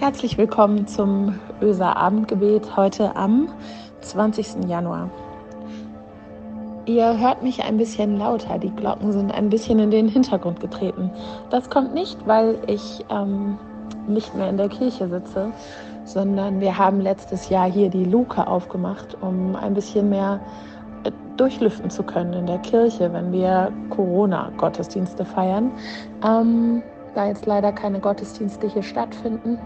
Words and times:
Herzlich 0.00 0.38
willkommen 0.38 0.86
zum 0.86 1.40
Öser 1.60 1.96
Abendgebet 1.96 2.76
heute 2.76 3.16
am 3.16 3.48
20. 4.00 4.68
Januar. 4.68 5.10
Ihr 6.86 7.18
hört 7.18 7.42
mich 7.42 7.64
ein 7.64 7.78
bisschen 7.78 8.16
lauter, 8.16 8.58
die 8.58 8.70
Glocken 8.70 9.10
sind 9.10 9.32
ein 9.32 9.50
bisschen 9.50 9.80
in 9.80 9.90
den 9.90 10.06
Hintergrund 10.06 10.60
getreten. 10.60 11.10
Das 11.50 11.68
kommt 11.68 11.94
nicht, 11.94 12.16
weil 12.28 12.58
ich 12.68 13.04
ähm, 13.10 13.58
nicht 14.06 14.36
mehr 14.36 14.48
in 14.48 14.56
der 14.56 14.68
Kirche 14.68 15.08
sitze, 15.08 15.50
sondern 16.04 16.60
wir 16.60 16.78
haben 16.78 17.00
letztes 17.00 17.48
Jahr 17.48 17.68
hier 17.68 17.90
die 17.90 18.04
Luke 18.04 18.46
aufgemacht, 18.46 19.16
um 19.20 19.56
ein 19.56 19.74
bisschen 19.74 20.10
mehr 20.10 20.38
äh, 21.02 21.10
durchlüften 21.36 21.90
zu 21.90 22.04
können 22.04 22.34
in 22.34 22.46
der 22.46 22.58
Kirche, 22.58 23.12
wenn 23.12 23.32
wir 23.32 23.72
Corona-Gottesdienste 23.90 25.24
feiern. 25.24 25.72
Ähm, 26.24 26.84
da 27.14 27.26
jetzt 27.26 27.46
leider 27.46 27.72
keine 27.72 28.00
Gottesdienste 28.00 28.68
hier 28.68 28.82
stattfinden, 28.82 29.58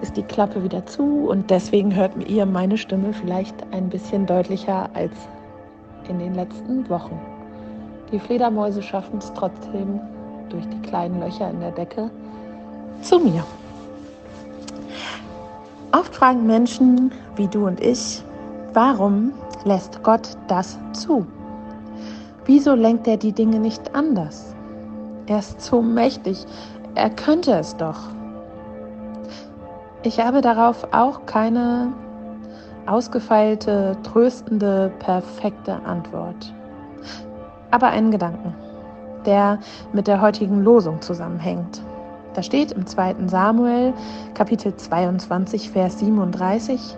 ist 0.00 0.16
die 0.16 0.22
Klappe 0.22 0.62
wieder 0.62 0.86
zu 0.86 1.28
und 1.28 1.50
deswegen 1.50 1.94
hört 1.94 2.12
ihr 2.28 2.46
meine 2.46 2.78
Stimme 2.78 3.12
vielleicht 3.12 3.54
ein 3.72 3.88
bisschen 3.88 4.26
deutlicher 4.26 4.88
als 4.94 5.12
in 6.08 6.18
den 6.18 6.34
letzten 6.34 6.88
Wochen. 6.88 7.18
Die 8.12 8.18
Fledermäuse 8.18 8.82
schaffen 8.82 9.18
es 9.18 9.32
trotzdem 9.34 10.00
durch 10.48 10.66
die 10.68 10.80
kleinen 10.80 11.20
Löcher 11.20 11.50
in 11.50 11.60
der 11.60 11.70
Decke 11.70 12.10
zu 13.02 13.18
mir. 13.18 13.44
Oft 15.92 16.14
fragen 16.14 16.46
Menschen 16.46 17.12
wie 17.36 17.46
du 17.46 17.66
und 17.66 17.80
ich, 17.80 18.22
warum 18.74 19.32
lässt 19.64 20.02
Gott 20.02 20.36
das 20.48 20.78
zu? 20.92 21.26
Wieso 22.46 22.74
lenkt 22.74 23.06
er 23.06 23.16
die 23.16 23.32
Dinge 23.32 23.58
nicht 23.58 23.94
anders? 23.94 24.54
Er 25.30 25.38
ist 25.38 25.60
so 25.62 25.80
mächtig, 25.80 26.44
er 26.96 27.08
könnte 27.08 27.52
es 27.52 27.76
doch. 27.76 28.00
Ich 30.02 30.18
habe 30.18 30.40
darauf 30.40 30.88
auch 30.90 31.24
keine 31.24 31.92
ausgefeilte, 32.86 33.96
tröstende, 34.02 34.90
perfekte 34.98 35.76
Antwort. 35.84 36.52
Aber 37.70 37.90
einen 37.90 38.10
Gedanken, 38.10 38.56
der 39.24 39.60
mit 39.92 40.08
der 40.08 40.20
heutigen 40.20 40.64
Losung 40.64 41.00
zusammenhängt. 41.00 41.80
Da 42.34 42.42
steht 42.42 42.72
im 42.72 42.84
2. 42.84 43.28
Samuel 43.28 43.94
Kapitel 44.34 44.74
22, 44.74 45.70
Vers 45.70 46.00
37, 46.00 46.96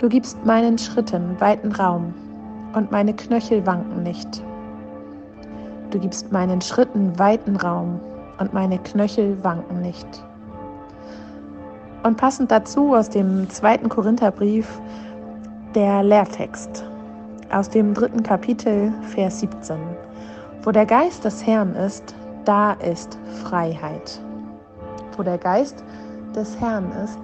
Du 0.00 0.10
gibst 0.10 0.44
meinen 0.44 0.76
Schritten 0.76 1.40
weiten 1.40 1.72
Raum 1.72 2.12
und 2.74 2.92
meine 2.92 3.14
Knöchel 3.14 3.64
wanken 3.66 4.02
nicht. 4.02 4.44
Du 5.94 6.00
gibst 6.00 6.32
meinen 6.32 6.60
Schritten 6.60 7.16
weiten 7.20 7.54
Raum 7.54 8.00
und 8.40 8.52
meine 8.52 8.80
Knöchel 8.80 9.38
wanken 9.44 9.80
nicht. 9.80 10.08
Und 12.02 12.16
passend 12.16 12.50
dazu 12.50 12.96
aus 12.96 13.08
dem 13.08 13.48
zweiten 13.48 13.88
Korintherbrief 13.88 14.80
der 15.76 16.02
Lehrtext 16.02 16.84
aus 17.52 17.70
dem 17.70 17.94
dritten 17.94 18.24
Kapitel, 18.24 18.92
Vers 19.02 19.38
17. 19.38 19.76
Wo 20.64 20.72
der 20.72 20.84
Geist 20.84 21.24
des 21.24 21.46
Herrn 21.46 21.76
ist, 21.76 22.12
da 22.44 22.72
ist 22.72 23.16
Freiheit. 23.44 24.20
Wo 25.16 25.22
der 25.22 25.38
Geist 25.38 25.84
des 26.34 26.58
Herrn 26.58 26.90
ist, 27.04 27.20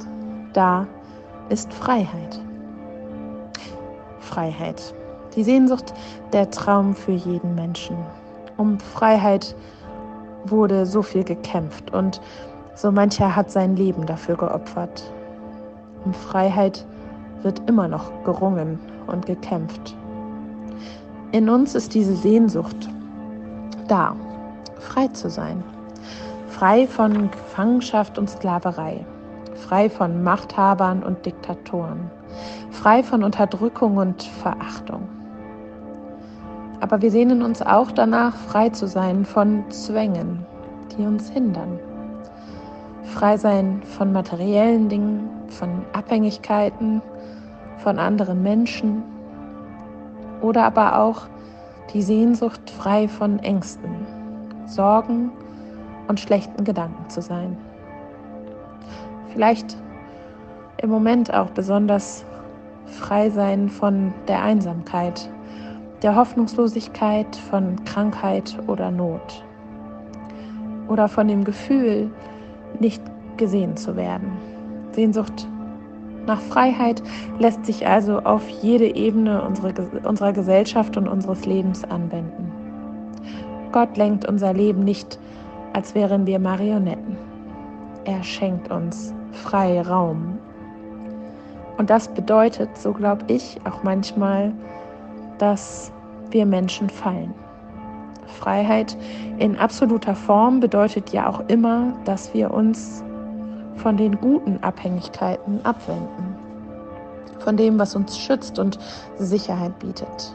da 0.53 0.87
ist 1.49 1.75
Freiheit. 1.75 2.41
Freiheit. 4.21 4.95
Die 5.35 5.43
Sehnsucht, 5.43 5.93
der 6.33 6.49
Traum 6.53 6.95
für 6.95 7.15
jeden 7.15 7.57
Menschen. 7.57 7.97
Um 8.57 8.79
Freiheit 8.79 9.55
wurde 10.45 10.87
so 10.87 11.03
viel 11.03 11.25
gekämpft 11.25 11.93
und 11.93 12.21
so 12.75 12.91
mancher 12.91 13.35
hat 13.35 13.51
sein 13.51 13.77
Leben 13.77 14.07
dafür 14.07 14.37
geopfert. 14.37 15.13
Um 16.05 16.15
Freiheit 16.15 16.87
wird 17.43 17.61
immer 17.69 17.89
noch 17.89 18.11
gerungen 18.25 18.79
und 19.07 19.27
gekämpft. 19.27 19.95
In 21.33 21.49
uns 21.49 21.75
ist 21.75 21.95
diese 21.95 22.17
Sehnsucht 22.17 22.89
da, 23.89 24.17
frei 24.79 25.09
zu 25.09 25.29
sein. 25.29 25.63
Frei 26.49 26.87
von 26.87 27.31
Gefangenschaft 27.31 28.19
und 28.19 28.29
Sklaverei. 28.29 29.05
Frei 29.55 29.91
von 29.91 30.23
Machthabern 30.23 31.03
und 31.03 31.25
Diktatoren. 31.25 32.11
Frei 32.71 33.03
von 33.03 33.23
Unterdrückung 33.23 33.97
und 33.97 34.23
Verachtung. 34.23 35.09
Aber 36.81 37.03
wir 37.03 37.11
sehnen 37.11 37.43
uns 37.43 37.63
auch 37.63 37.93
danach, 37.93 38.35
frei 38.35 38.71
zu 38.71 38.89
sein 38.89 39.25
von 39.25 39.65
Zwängen, 39.71 40.47
die 40.97 41.03
uns 41.03 41.29
hindern 41.31 41.79
frei 43.11 43.37
sein 43.37 43.83
von 43.83 44.13
materiellen 44.13 44.89
Dingen, 44.89 45.29
von 45.49 45.85
Abhängigkeiten, 45.93 47.03
von 47.79 47.99
anderen 47.99 48.43
Menschen 48.43 49.03
oder 50.41 50.65
aber 50.65 50.99
auch 50.99 51.27
die 51.93 52.03
Sehnsucht 52.03 52.71
frei 52.71 53.09
von 53.09 53.41
Ängsten, 53.41 53.91
Sorgen 54.67 55.33
und 56.09 56.21
schlechten 56.21 56.65
Gedanken 56.65 57.11
zu 57.11 57.21
sein. 57.21 57.57
Vielleicht 59.33 59.77
im 60.79 60.91
Moment 60.91 61.35
auch 61.35 61.51
besonders 61.51 62.25
frei 62.87 63.31
sein 63.31 63.69
von 63.69 64.15
der 64.29 64.43
Einsamkeit, 64.43 65.29
der 66.03 66.17
Hoffnungslosigkeit, 66.17 67.37
von 67.37 67.85
Krankheit 67.85 68.57
oder 68.67 68.91
Not 68.91 69.45
oder 70.89 71.09
von 71.09 71.29
dem 71.29 71.45
Gefühl, 71.45 72.11
nicht 72.79 73.03
gesehen 73.37 73.77
zu 73.77 73.97
werden. 73.97 74.33
Sehnsucht 74.93 75.47
nach 76.27 76.41
Freiheit 76.41 77.03
lässt 77.39 77.65
sich 77.65 77.87
also 77.87 78.21
auf 78.21 78.49
jede 78.49 78.95
Ebene 78.95 79.43
unserer, 79.43 80.33
Gesellschaft 80.33 80.97
und 80.97 81.09
unseres 81.09 81.47
Lebens 81.47 81.85
anwenden. 81.85 82.53
Gott 83.73 83.97
lenkt 83.97 84.29
unser 84.29 84.53
Leben 84.53 84.85
nicht, 84.85 85.19
als 85.73 85.95
wären 85.95 86.27
wir 86.27 86.39
Marionetten. 86.39 87.17
Er 88.05 88.23
schenkt 88.23 88.71
uns 88.71 89.15
freie 89.33 89.87
Raum. 89.87 90.39
Und 91.79 91.89
das 91.89 92.09
bedeutet, 92.09 92.77
so 92.77 92.93
glaube 92.93 93.25
ich, 93.29 93.59
auch 93.65 93.83
manchmal, 93.83 94.53
dass 95.41 95.91
wir 96.31 96.47
Menschen 96.47 96.89
fallen. 96.89 97.35
Freiheit 98.27 98.97
in 99.39 99.57
absoluter 99.57 100.15
Form 100.15 100.61
bedeutet 100.61 101.11
ja 101.11 101.29
auch 101.29 101.41
immer, 101.49 101.95
dass 102.05 102.33
wir 102.35 102.53
uns 102.53 103.03
von 103.77 103.97
den 103.97 104.21
guten 104.21 104.63
Abhängigkeiten 104.63 105.65
abwenden, 105.65 106.37
von 107.39 107.57
dem, 107.57 107.79
was 107.79 107.97
uns 107.97 108.19
schützt 108.19 108.59
und 108.59 108.79
Sicherheit 109.19 109.79
bietet. 109.79 110.35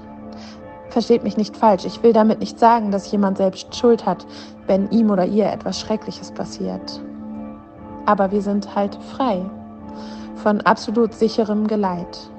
Versteht 0.89 1.23
mich 1.23 1.37
nicht 1.37 1.55
falsch, 1.55 1.85
ich 1.85 2.01
will 2.03 2.13
damit 2.13 2.39
nicht 2.39 2.57
sagen, 2.57 2.91
dass 2.91 3.11
jemand 3.11 3.37
selbst 3.37 3.75
Schuld 3.75 4.05
hat, 4.05 4.25
wenn 4.65 4.89
ihm 4.91 5.11
oder 5.11 5.25
ihr 5.25 5.51
etwas 5.51 5.79
Schreckliches 5.79 6.31
passiert. 6.31 7.01
Aber 8.05 8.31
wir 8.31 8.41
sind 8.41 8.75
halt 8.75 8.95
frei 8.95 9.43
von 10.35 10.61
absolut 10.61 11.13
sicherem 11.13 11.67
Geleit, 11.67 12.29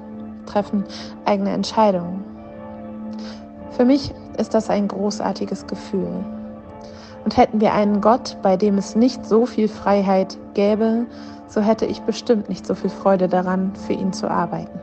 treffen 0.45 0.83
eigene 1.25 1.51
Entscheidungen. 1.51 2.26
Für 3.77 3.85
mich 3.85 4.11
ist 4.39 4.55
das 4.55 4.71
ein 4.71 4.87
großartiges 4.87 5.67
Gefühl. 5.67 6.09
Und 7.23 7.37
hätten 7.37 7.61
wir 7.61 7.73
einen 7.73 8.01
Gott, 8.01 8.35
bei 8.41 8.57
dem 8.57 8.79
es 8.79 8.95
nicht 8.95 9.23
so 9.23 9.45
viel 9.45 9.67
Freiheit 9.67 10.35
gäbe, 10.55 11.05
so 11.47 11.61
hätte 11.61 11.85
ich 11.85 12.01
bestimmt 12.01 12.49
nicht 12.49 12.65
so 12.65 12.73
viel 12.73 12.89
Freude 12.89 13.27
daran, 13.27 13.71
für 13.85 13.93
ihn 13.93 14.11
zu 14.13 14.31
arbeiten. 14.31 14.79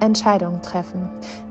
Entscheidungen 0.00 0.62
treffen. 0.62 1.10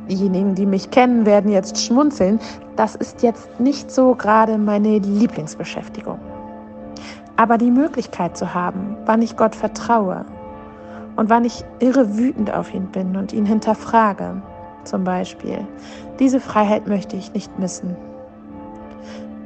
Diejenigen, 0.09 0.56
die 0.56 0.65
mich 0.65 0.89
kennen, 0.89 1.27
werden 1.27 1.51
jetzt 1.51 1.77
schmunzeln. 1.77 2.39
Das 2.75 2.95
ist 2.95 3.21
jetzt 3.21 3.59
nicht 3.59 3.92
so 3.92 4.15
gerade 4.15 4.57
meine 4.57 4.97
Lieblingsbeschäftigung. 4.97 6.18
Aber 7.36 7.59
die 7.59 7.69
Möglichkeit 7.69 8.36
zu 8.36 8.56
haben, 8.56 8.97
wann 9.06 9.21
ich 9.21 9.38
Gott 9.38 9.56
vertraue 9.56 10.25
und 11.15 11.30
wann 11.30 11.45
ich 11.45 11.63
irre 11.80 12.18
wütend 12.18 12.51
auf 12.51 12.74
ihn 12.74 12.88
bin 12.88 13.15
und 13.15 13.33
ihn 13.33 13.45
hinterfrage, 13.45 14.42
zum 14.83 15.04
Beispiel. 15.04 15.60
Diese 16.19 16.39
Freiheit 16.39 16.88
möchte 16.88 17.16
ich 17.16 17.33
nicht 17.33 17.57
missen. 17.60 17.95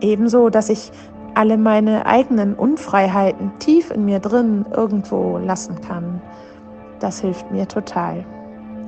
Ebenso, 0.01 0.49
dass 0.49 0.69
ich 0.69 0.91
alle 1.35 1.57
meine 1.57 2.05
eigenen 2.05 2.53
Unfreiheiten 2.53 3.51
tief 3.59 3.91
in 3.91 4.05
mir 4.05 4.19
drin 4.19 4.65
irgendwo 4.75 5.37
lassen 5.37 5.79
kann. 5.81 6.21
Das 6.99 7.19
hilft 7.19 7.51
mir 7.51 7.67
total. 7.67 8.25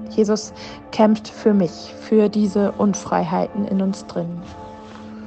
Jesus 0.09 0.53
kämpft 0.91 1.27
für 1.27 1.53
mich, 1.53 1.93
für 1.99 2.29
diese 2.29 2.71
Unfreiheiten 2.73 3.65
in 3.65 3.81
uns 3.81 4.05
drin. 4.05 4.41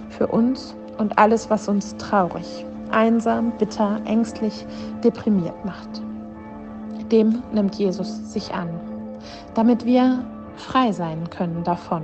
Für 0.09 0.27
uns 0.27 0.75
und 0.99 1.19
alles, 1.19 1.51
was 1.51 1.69
uns 1.69 1.97
traurig, 1.97 2.65
einsam, 2.91 3.53
bitter, 3.59 4.01
ängstlich, 4.07 4.67
deprimiert 5.05 5.65
macht. 5.65 6.03
Dem 7.13 7.43
nimmt 7.53 7.75
Jesus 7.75 8.33
sich 8.33 8.55
an, 8.55 8.69
damit 9.55 9.85
wir 9.85 10.25
frei 10.61 10.93
sein 10.93 11.29
können 11.31 11.65
davon, 11.65 12.03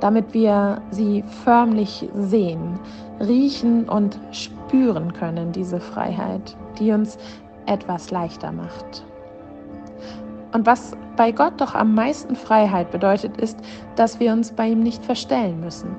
damit 0.00 0.32
wir 0.34 0.80
sie 0.90 1.24
förmlich 1.44 2.08
sehen, 2.14 2.78
riechen 3.20 3.88
und 3.88 4.18
spüren 4.32 5.12
können, 5.12 5.52
diese 5.52 5.80
Freiheit, 5.80 6.56
die 6.78 6.92
uns 6.92 7.18
etwas 7.66 8.10
leichter 8.10 8.52
macht. 8.52 9.04
Und 10.52 10.66
was 10.66 10.96
bei 11.16 11.32
Gott 11.32 11.54
doch 11.58 11.74
am 11.74 11.94
meisten 11.94 12.36
Freiheit 12.36 12.90
bedeutet, 12.90 13.36
ist, 13.38 13.58
dass 13.96 14.20
wir 14.20 14.32
uns 14.32 14.52
bei 14.52 14.68
ihm 14.68 14.80
nicht 14.80 15.04
verstellen 15.04 15.60
müssen. 15.60 15.94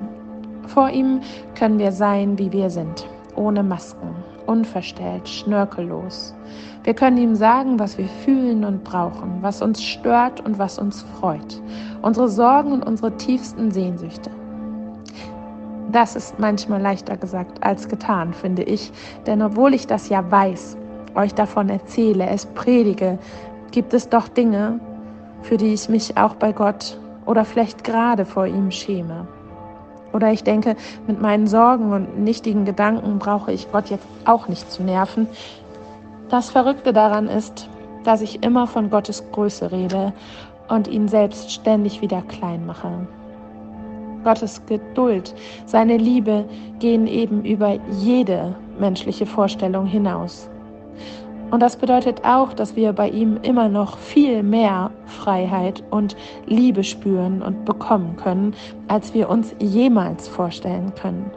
Vor 0.66 0.90
ihm 0.90 1.20
können 1.54 1.78
wir 1.78 1.92
sein, 1.92 2.38
wie 2.38 2.52
wir 2.52 2.70
sind, 2.70 3.06
ohne 3.36 3.62
Masken, 3.62 4.14
unverstellt, 4.48 5.28
schnörkellos. 5.28 6.34
Wir 6.82 6.94
können 6.94 7.18
ihm 7.18 7.34
sagen, 7.34 7.78
was 7.78 7.98
wir 7.98 8.08
fühlen 8.08 8.64
und 8.64 8.82
brauchen, 8.82 9.38
was 9.42 9.60
uns 9.60 9.82
stört 9.82 10.40
und 10.40 10.58
was 10.58 10.78
uns 10.78 11.02
freut, 11.18 11.60
unsere 12.02 12.28
Sorgen 12.28 12.72
und 12.72 12.82
unsere 12.82 13.16
tiefsten 13.16 13.70
Sehnsüchte. 13.70 14.30
Das 15.92 16.16
ist 16.16 16.38
manchmal 16.38 16.80
leichter 16.80 17.16
gesagt 17.16 17.62
als 17.62 17.88
getan, 17.88 18.32
finde 18.32 18.62
ich, 18.62 18.90
denn 19.26 19.42
obwohl 19.42 19.74
ich 19.74 19.86
das 19.86 20.08
ja 20.08 20.28
weiß, 20.30 20.76
euch 21.14 21.34
davon 21.34 21.68
erzähle, 21.68 22.26
es 22.26 22.46
predige, 22.46 23.18
gibt 23.70 23.94
es 23.94 24.08
doch 24.08 24.28
Dinge, 24.28 24.80
für 25.42 25.56
die 25.56 25.74
ich 25.74 25.88
mich 25.88 26.16
auch 26.16 26.34
bei 26.34 26.52
Gott 26.52 26.98
oder 27.26 27.44
vielleicht 27.44 27.84
gerade 27.84 28.24
vor 28.24 28.46
ihm 28.46 28.70
schäme. 28.70 29.26
Oder 30.18 30.32
ich 30.32 30.42
denke, 30.42 30.74
mit 31.06 31.22
meinen 31.22 31.46
Sorgen 31.46 31.92
und 31.92 32.18
nichtigen 32.18 32.64
Gedanken 32.64 33.20
brauche 33.20 33.52
ich 33.52 33.70
Gott 33.70 33.88
jetzt 33.88 34.08
auch 34.24 34.48
nicht 34.48 34.68
zu 34.68 34.82
nerven. 34.82 35.28
Das 36.28 36.50
Verrückte 36.50 36.92
daran 36.92 37.28
ist, 37.28 37.68
dass 38.02 38.20
ich 38.20 38.42
immer 38.42 38.66
von 38.66 38.90
Gottes 38.90 39.22
Größe 39.30 39.70
rede 39.70 40.12
und 40.68 40.88
ihn 40.88 41.06
selbst 41.06 41.52
ständig 41.52 42.02
wieder 42.02 42.20
klein 42.22 42.66
mache. 42.66 42.90
Gottes 44.24 44.60
Geduld, 44.66 45.36
seine 45.66 45.96
Liebe 45.96 46.46
gehen 46.80 47.06
eben 47.06 47.44
über 47.44 47.78
jede 48.00 48.56
menschliche 48.76 49.24
Vorstellung 49.24 49.86
hinaus. 49.86 50.50
Und 51.50 51.60
das 51.60 51.76
bedeutet 51.76 52.24
auch, 52.24 52.52
dass 52.52 52.76
wir 52.76 52.92
bei 52.92 53.08
ihm 53.08 53.38
immer 53.42 53.68
noch 53.68 53.96
viel 53.98 54.42
mehr 54.42 54.90
Freiheit 55.06 55.82
und 55.90 56.14
Liebe 56.46 56.84
spüren 56.84 57.42
und 57.42 57.64
bekommen 57.64 58.16
können, 58.16 58.54
als 58.86 59.14
wir 59.14 59.30
uns 59.30 59.54
jemals 59.58 60.28
vorstellen 60.28 60.92
können. 60.94 61.30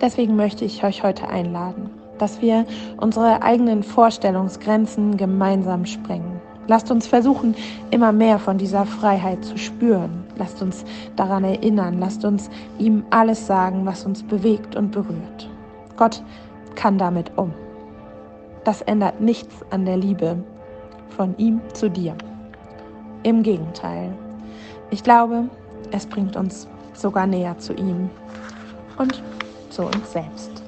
Deswegen 0.00 0.34
möchte 0.34 0.64
ich 0.64 0.82
euch 0.82 1.04
heute 1.04 1.28
einladen, 1.28 1.90
dass 2.18 2.42
wir 2.42 2.66
unsere 2.96 3.42
eigenen 3.42 3.84
Vorstellungsgrenzen 3.84 5.16
gemeinsam 5.16 5.86
sprengen. 5.86 6.40
Lasst 6.66 6.90
uns 6.90 7.06
versuchen, 7.06 7.54
immer 7.90 8.12
mehr 8.12 8.38
von 8.38 8.58
dieser 8.58 8.86
Freiheit 8.86 9.44
zu 9.44 9.56
spüren. 9.58 10.24
Lasst 10.36 10.62
uns 10.62 10.84
daran 11.16 11.44
erinnern. 11.44 11.98
Lasst 11.98 12.24
uns 12.24 12.50
ihm 12.78 13.04
alles 13.10 13.46
sagen, 13.46 13.84
was 13.84 14.06
uns 14.06 14.22
bewegt 14.22 14.76
und 14.76 14.92
berührt. 14.92 15.50
Gott 15.96 16.22
kann 16.74 16.98
damit 16.98 17.32
um. 17.36 17.52
Das 18.64 18.80
ändert 18.82 19.20
nichts 19.20 19.64
an 19.70 19.84
der 19.84 19.96
Liebe 19.96 20.36
von 21.16 21.36
ihm 21.36 21.60
zu 21.72 21.90
dir. 21.90 22.14
Im 23.24 23.42
Gegenteil. 23.42 24.12
Ich 24.90 25.02
glaube, 25.02 25.44
es 25.90 26.06
bringt 26.06 26.36
uns 26.36 26.68
sogar 26.94 27.26
näher 27.26 27.58
zu 27.58 27.72
ihm 27.74 28.08
und 28.98 29.22
zu 29.70 29.82
uns 29.82 30.12
selbst. 30.12 30.62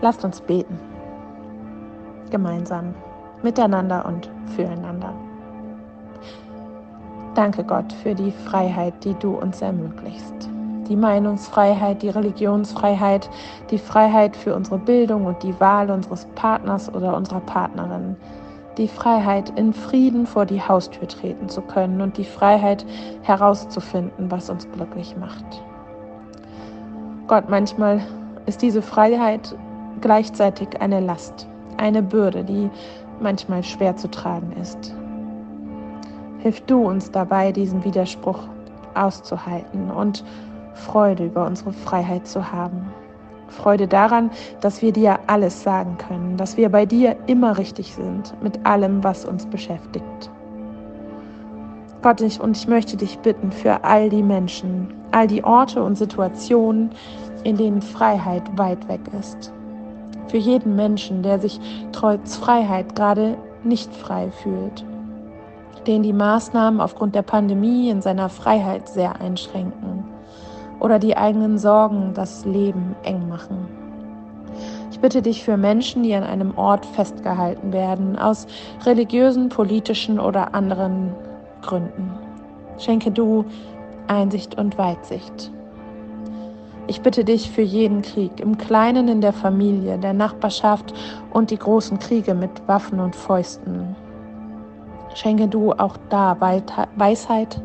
Lasst 0.00 0.24
uns 0.24 0.40
beten. 0.40 0.78
Gemeinsam, 2.30 2.94
miteinander 3.42 4.06
und 4.06 4.30
füreinander. 4.56 5.14
Danke 7.34 7.62
Gott 7.62 7.92
für 8.02 8.14
die 8.14 8.32
Freiheit, 8.32 9.04
die 9.04 9.14
du 9.14 9.36
uns 9.36 9.62
ermöglichst 9.62 10.50
die 10.90 10.96
Meinungsfreiheit, 10.96 12.02
die 12.02 12.08
Religionsfreiheit, 12.08 13.30
die 13.70 13.78
Freiheit 13.78 14.36
für 14.36 14.54
unsere 14.54 14.78
Bildung 14.78 15.24
und 15.24 15.42
die 15.42 15.58
Wahl 15.60 15.88
unseres 15.88 16.26
Partners 16.34 16.92
oder 16.92 17.16
unserer 17.16 17.40
Partnerin, 17.40 18.16
die 18.76 18.88
Freiheit, 18.88 19.52
in 19.56 19.72
Frieden 19.72 20.26
vor 20.26 20.46
die 20.46 20.60
Haustür 20.60 21.06
treten 21.06 21.48
zu 21.48 21.62
können 21.62 22.00
und 22.00 22.18
die 22.18 22.24
Freiheit 22.24 22.84
herauszufinden, 23.22 24.30
was 24.30 24.50
uns 24.50 24.68
glücklich 24.72 25.16
macht. 25.16 25.62
Gott, 27.28 27.48
manchmal 27.48 28.02
ist 28.46 28.60
diese 28.60 28.82
Freiheit 28.82 29.54
gleichzeitig 30.00 30.68
eine 30.80 30.98
Last, 30.98 31.46
eine 31.76 32.02
Bürde, 32.02 32.42
die 32.42 32.68
manchmal 33.20 33.62
schwer 33.62 33.94
zu 33.94 34.10
tragen 34.10 34.52
ist. 34.60 34.92
Hilf 36.38 36.60
du 36.62 36.88
uns 36.88 37.12
dabei, 37.12 37.52
diesen 37.52 37.84
Widerspruch 37.84 38.48
auszuhalten 38.94 39.90
und 39.90 40.24
Freude 40.74 41.26
über 41.26 41.46
unsere 41.46 41.72
Freiheit 41.72 42.26
zu 42.26 42.52
haben. 42.52 42.92
Freude 43.50 43.88
daran, 43.88 44.30
dass 44.60 44.80
wir 44.80 44.92
dir 44.92 45.18
alles 45.26 45.62
sagen 45.62 45.98
können, 45.98 46.36
dass 46.36 46.56
wir 46.56 46.68
bei 46.68 46.86
dir 46.86 47.16
immer 47.26 47.58
richtig 47.58 47.94
sind 47.94 48.34
mit 48.42 48.64
allem, 48.64 49.02
was 49.02 49.24
uns 49.24 49.46
beschäftigt. 49.46 50.30
Gott, 52.02 52.20
ich, 52.22 52.40
und 52.40 52.56
ich 52.56 52.66
möchte 52.66 52.96
dich 52.96 53.18
bitten 53.18 53.52
für 53.52 53.84
all 53.84 54.08
die 54.08 54.22
Menschen, 54.22 54.94
all 55.10 55.26
die 55.26 55.44
Orte 55.44 55.82
und 55.82 55.96
Situationen, 55.96 56.90
in 57.44 57.56
denen 57.56 57.82
Freiheit 57.82 58.42
weit 58.56 58.88
weg 58.88 59.00
ist. 59.18 59.52
Für 60.28 60.38
jeden 60.38 60.76
Menschen, 60.76 61.22
der 61.22 61.38
sich 61.38 61.60
trotz 61.92 62.36
Freiheit 62.36 62.94
gerade 62.94 63.36
nicht 63.64 63.94
frei 63.94 64.30
fühlt, 64.30 64.84
den 65.86 66.02
die 66.02 66.12
Maßnahmen 66.12 66.80
aufgrund 66.80 67.14
der 67.14 67.22
Pandemie 67.22 67.90
in 67.90 68.00
seiner 68.00 68.28
Freiheit 68.28 68.88
sehr 68.88 69.20
einschränken 69.20 69.99
oder 70.80 70.98
die 70.98 71.16
eigenen 71.16 71.58
Sorgen 71.58 72.12
das 72.14 72.44
Leben 72.44 72.96
eng 73.04 73.28
machen. 73.28 73.68
Ich 74.90 74.98
bitte 74.98 75.22
dich 75.22 75.44
für 75.44 75.56
Menschen, 75.56 76.02
die 76.02 76.14
an 76.14 76.24
einem 76.24 76.58
Ort 76.58 76.84
festgehalten 76.84 77.72
werden, 77.72 78.18
aus 78.18 78.46
religiösen, 78.84 79.48
politischen 79.48 80.18
oder 80.18 80.54
anderen 80.54 81.14
Gründen. 81.62 82.10
Schenke 82.78 83.10
du 83.10 83.44
Einsicht 84.08 84.58
und 84.58 84.76
Weitsicht. 84.76 85.52
Ich 86.86 87.02
bitte 87.02 87.24
dich 87.24 87.50
für 87.50 87.62
jeden 87.62 88.02
Krieg, 88.02 88.40
im 88.40 88.58
Kleinen 88.58 89.06
in 89.06 89.20
der 89.20 89.32
Familie, 89.32 89.96
der 89.96 90.12
Nachbarschaft 90.12 90.92
und 91.32 91.50
die 91.52 91.58
großen 91.58 92.00
Kriege 92.00 92.34
mit 92.34 92.50
Waffen 92.66 92.98
und 92.98 93.14
Fäusten. 93.14 93.94
Schenke 95.14 95.46
du 95.46 95.72
auch 95.72 95.96
da 96.08 96.36
Weisheit, 96.96 97.60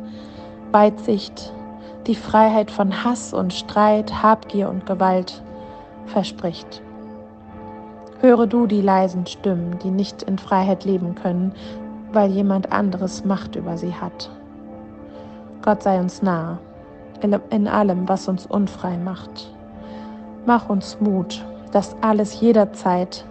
Weitsicht, 0.71 1.51
die 2.07 2.15
Freiheit 2.15 2.69
von 2.69 3.03
Hass 3.03 3.33
und 3.33 3.53
Streit, 3.53 4.21
Habgier 4.21 4.69
und 4.69 4.85
Gewalt 4.85 5.41
verspricht. 6.05 6.81
Höre 8.21 8.47
du 8.47 8.67
die 8.67 8.81
leisen 8.81 9.25
Stimmen, 9.25 9.79
die 9.83 9.91
nicht 9.91 10.23
in 10.23 10.37
Freiheit 10.37 10.85
leben 10.85 11.15
können, 11.15 11.53
weil 12.11 12.31
jemand 12.31 12.71
anderes 12.71 13.25
Macht 13.25 13.55
über 13.55 13.77
sie 13.77 13.93
hat. 13.93 14.29
Gott 15.61 15.83
sei 15.83 15.99
uns 15.99 16.21
nahe, 16.21 16.59
in 17.49 17.67
allem, 17.67 18.07
was 18.07 18.27
uns 18.27 18.45
unfrei 18.45 18.97
macht. 18.97 19.51
Mach 20.45 20.69
uns 20.69 20.99
Mut, 20.99 21.43
das 21.71 21.95
alles 22.01 22.39
jederzeit 22.39 23.25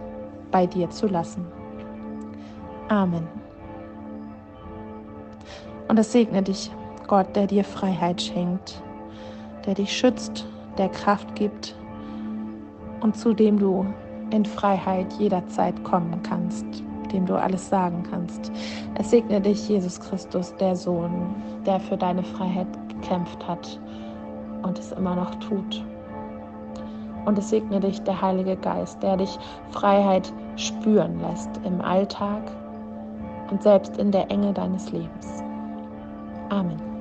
bei 0.51 0.67
dir 0.67 0.91
zu 0.91 1.07
lassen. 1.07 1.47
Amen. 2.89 3.27
Und 5.89 5.99
es 5.99 6.11
segne 6.11 6.43
dich 6.43 6.71
Gott, 7.07 7.35
der 7.37 7.47
dir 7.47 7.65
Freiheit 7.65 8.21
schenkt, 8.21 8.83
der 9.67 9.75
dich 9.75 9.97
schützt, 9.97 10.47
der 10.79 10.89
Kraft 10.89 11.35
gibt 11.35 11.75
und 13.01 13.17
zu 13.17 13.35
dem 13.35 13.59
du 13.59 13.87
in 14.31 14.45
Freiheit 14.45 15.13
jederzeit 15.15 15.83
kommen 15.85 16.23
kannst, 16.23 16.65
dem 17.13 17.27
du 17.27 17.35
alles 17.35 17.69
sagen 17.69 18.03
kannst. 18.11 18.51
Es 18.97 19.11
segne 19.11 19.41
dich, 19.41 19.69
Jesus 19.69 20.01
Christus, 20.01 20.55
der 20.57 20.75
Sohn, 20.75 21.35
der 21.67 21.79
für 21.81 21.97
deine 21.97 22.23
Freiheit 22.23 22.67
gekämpft 22.89 23.47
hat 23.47 23.79
und 24.63 24.79
es 24.79 24.93
immer 24.93 25.15
noch 25.15 25.35
tut. 25.37 25.85
Und 27.25 27.39
es 27.39 27.51
segne 27.51 27.81
dich, 27.81 28.03
der 28.03 28.21
Heilige 28.21 28.57
Geist, 28.57 29.03
der 29.03 29.17
dich 29.17 29.39
Freiheit 29.71 30.33
spüren 30.57 31.21
lässt 31.21 31.51
im 31.65 31.81
Alltag 31.81 32.43
und 33.51 33.63
selbst 33.63 33.97
in 33.97 34.11
der 34.11 34.31
Enge 34.31 34.53
deines 34.53 34.91
Lebens. 34.91 35.43
Amen. 36.51 36.94